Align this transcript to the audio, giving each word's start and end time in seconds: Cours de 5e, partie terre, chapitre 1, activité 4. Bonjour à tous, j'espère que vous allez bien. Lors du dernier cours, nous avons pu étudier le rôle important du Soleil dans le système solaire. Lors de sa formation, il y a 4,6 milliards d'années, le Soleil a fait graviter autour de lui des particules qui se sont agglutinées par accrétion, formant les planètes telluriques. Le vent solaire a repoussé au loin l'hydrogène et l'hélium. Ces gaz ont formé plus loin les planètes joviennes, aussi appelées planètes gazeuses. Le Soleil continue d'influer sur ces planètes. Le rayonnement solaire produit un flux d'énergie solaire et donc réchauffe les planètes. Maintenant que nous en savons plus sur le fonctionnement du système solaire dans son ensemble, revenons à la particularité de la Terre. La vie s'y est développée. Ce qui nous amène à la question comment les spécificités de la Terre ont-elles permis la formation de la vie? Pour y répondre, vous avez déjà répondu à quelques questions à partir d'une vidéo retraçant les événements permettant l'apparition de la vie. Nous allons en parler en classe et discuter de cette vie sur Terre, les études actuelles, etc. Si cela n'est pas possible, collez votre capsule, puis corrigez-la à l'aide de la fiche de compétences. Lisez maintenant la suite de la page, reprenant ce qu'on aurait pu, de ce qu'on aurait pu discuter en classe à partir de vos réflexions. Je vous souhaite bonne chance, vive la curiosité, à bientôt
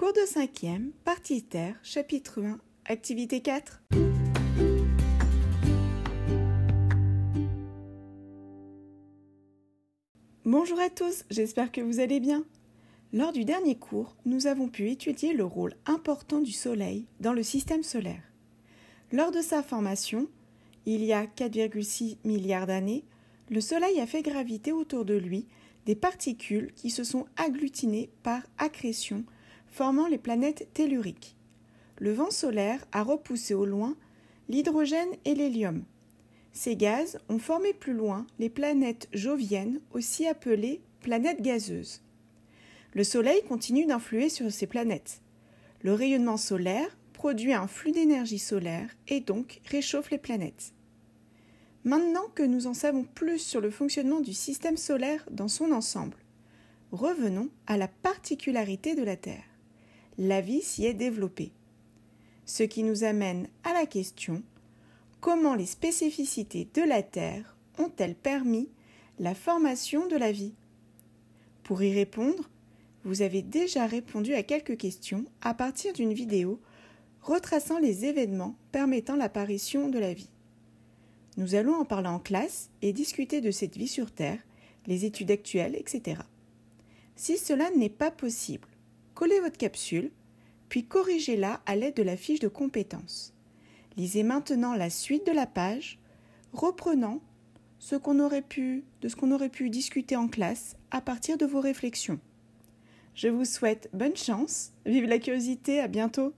Cours 0.00 0.14
de 0.14 0.20
5e, 0.20 0.92
partie 1.04 1.42
terre, 1.42 1.76
chapitre 1.82 2.42
1, 2.42 2.58
activité 2.86 3.42
4. 3.42 3.82
Bonjour 10.46 10.80
à 10.80 10.88
tous, 10.88 11.24
j'espère 11.28 11.70
que 11.70 11.82
vous 11.82 12.00
allez 12.00 12.18
bien. 12.18 12.46
Lors 13.12 13.32
du 13.32 13.44
dernier 13.44 13.76
cours, 13.76 14.16
nous 14.24 14.46
avons 14.46 14.68
pu 14.68 14.88
étudier 14.88 15.34
le 15.34 15.44
rôle 15.44 15.74
important 15.84 16.40
du 16.40 16.52
Soleil 16.52 17.04
dans 17.20 17.34
le 17.34 17.42
système 17.42 17.82
solaire. 17.82 18.22
Lors 19.12 19.32
de 19.32 19.42
sa 19.42 19.62
formation, 19.62 20.28
il 20.86 21.04
y 21.04 21.12
a 21.12 21.26
4,6 21.26 22.16
milliards 22.24 22.66
d'années, 22.66 23.04
le 23.50 23.60
Soleil 23.60 24.00
a 24.00 24.06
fait 24.06 24.22
graviter 24.22 24.72
autour 24.72 25.04
de 25.04 25.12
lui 25.12 25.46
des 25.84 25.94
particules 25.94 26.72
qui 26.72 26.88
se 26.88 27.04
sont 27.04 27.26
agglutinées 27.36 28.08
par 28.22 28.40
accrétion, 28.56 29.26
formant 29.70 30.08
les 30.08 30.18
planètes 30.18 30.68
telluriques. 30.74 31.36
Le 31.98 32.12
vent 32.12 32.30
solaire 32.30 32.84
a 32.92 33.02
repoussé 33.02 33.54
au 33.54 33.64
loin 33.64 33.96
l'hydrogène 34.48 35.10
et 35.24 35.34
l'hélium. 35.34 35.84
Ces 36.52 36.76
gaz 36.76 37.18
ont 37.28 37.38
formé 37.38 37.72
plus 37.72 37.92
loin 37.92 38.26
les 38.38 38.50
planètes 38.50 39.08
joviennes, 39.12 39.80
aussi 39.92 40.26
appelées 40.26 40.80
planètes 41.00 41.42
gazeuses. 41.42 42.02
Le 42.94 43.04
Soleil 43.04 43.42
continue 43.48 43.86
d'influer 43.86 44.28
sur 44.28 44.50
ces 44.50 44.66
planètes. 44.66 45.20
Le 45.82 45.94
rayonnement 45.94 46.36
solaire 46.36 46.96
produit 47.12 47.52
un 47.52 47.68
flux 47.68 47.92
d'énergie 47.92 48.38
solaire 48.38 48.88
et 49.06 49.20
donc 49.20 49.60
réchauffe 49.66 50.10
les 50.10 50.18
planètes. 50.18 50.72
Maintenant 51.84 52.26
que 52.34 52.42
nous 52.42 52.66
en 52.66 52.74
savons 52.74 53.04
plus 53.04 53.38
sur 53.38 53.60
le 53.60 53.70
fonctionnement 53.70 54.20
du 54.20 54.34
système 54.34 54.76
solaire 54.76 55.24
dans 55.30 55.48
son 55.48 55.70
ensemble, 55.70 56.16
revenons 56.92 57.48
à 57.66 57.76
la 57.76 57.88
particularité 57.88 58.94
de 58.94 59.02
la 59.02 59.16
Terre. 59.16 59.49
La 60.18 60.40
vie 60.40 60.62
s'y 60.62 60.86
est 60.86 60.94
développée. 60.94 61.52
Ce 62.44 62.62
qui 62.62 62.82
nous 62.82 63.04
amène 63.04 63.48
à 63.64 63.72
la 63.72 63.86
question 63.86 64.42
comment 65.20 65.54
les 65.54 65.66
spécificités 65.66 66.68
de 66.74 66.82
la 66.82 67.02
Terre 67.02 67.56
ont-elles 67.78 68.14
permis 68.14 68.68
la 69.18 69.34
formation 69.34 70.06
de 70.08 70.16
la 70.16 70.32
vie? 70.32 70.54
Pour 71.62 71.82
y 71.82 71.92
répondre, 71.92 72.50
vous 73.04 73.22
avez 73.22 73.42
déjà 73.42 73.86
répondu 73.86 74.34
à 74.34 74.42
quelques 74.42 74.76
questions 74.76 75.24
à 75.40 75.54
partir 75.54 75.92
d'une 75.92 76.12
vidéo 76.12 76.60
retraçant 77.22 77.78
les 77.78 78.04
événements 78.04 78.56
permettant 78.72 79.16
l'apparition 79.16 79.88
de 79.88 79.98
la 79.98 80.12
vie. 80.12 80.30
Nous 81.36 81.54
allons 81.54 81.74
en 81.74 81.84
parler 81.84 82.08
en 82.08 82.18
classe 82.18 82.70
et 82.82 82.92
discuter 82.92 83.40
de 83.40 83.50
cette 83.50 83.76
vie 83.76 83.88
sur 83.88 84.10
Terre, 84.10 84.40
les 84.86 85.04
études 85.04 85.30
actuelles, 85.30 85.76
etc. 85.76 86.22
Si 87.14 87.38
cela 87.38 87.70
n'est 87.70 87.88
pas 87.88 88.10
possible, 88.10 88.66
collez 89.20 89.40
votre 89.40 89.58
capsule, 89.58 90.10
puis 90.70 90.86
corrigez-la 90.86 91.60
à 91.66 91.76
l'aide 91.76 91.94
de 91.94 92.02
la 92.02 92.16
fiche 92.16 92.40
de 92.40 92.48
compétences. 92.48 93.34
Lisez 93.98 94.22
maintenant 94.22 94.74
la 94.74 94.88
suite 94.88 95.26
de 95.26 95.32
la 95.32 95.44
page, 95.44 95.98
reprenant 96.54 97.20
ce 97.78 97.96
qu'on 97.96 98.18
aurait 98.18 98.40
pu, 98.40 98.82
de 99.02 99.10
ce 99.10 99.16
qu'on 99.16 99.32
aurait 99.32 99.50
pu 99.50 99.68
discuter 99.68 100.16
en 100.16 100.26
classe 100.26 100.74
à 100.90 101.02
partir 101.02 101.36
de 101.36 101.44
vos 101.44 101.60
réflexions. 101.60 102.18
Je 103.14 103.28
vous 103.28 103.44
souhaite 103.44 103.90
bonne 103.92 104.16
chance, 104.16 104.72
vive 104.86 105.04
la 105.04 105.18
curiosité, 105.18 105.80
à 105.80 105.88
bientôt 105.88 106.32